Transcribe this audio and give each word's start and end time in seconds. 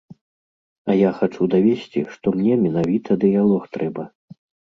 А 0.93 0.95
я 0.99 1.09
хачу 1.17 1.47
давесці, 1.55 2.01
што 2.15 2.33
мне 2.39 2.57
менавіта 2.65 3.19
дыялог 3.27 3.63
трэба. 3.77 4.03